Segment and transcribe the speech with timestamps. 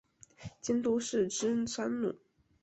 [0.61, 2.17] 监督是芝山努。